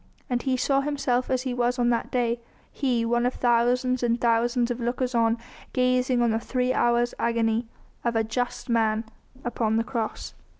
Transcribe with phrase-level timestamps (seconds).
[0.31, 2.39] And he saw himself as he was on that day,
[2.71, 5.37] he one of thousands and thousands of lookers on
[5.73, 7.67] gazing on the three hours' agony
[8.03, 9.03] of a just Man
[9.45, 10.33] upon the Cross.